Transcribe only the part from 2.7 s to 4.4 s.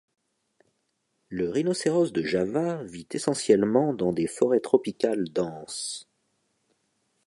vit essentiellement dans des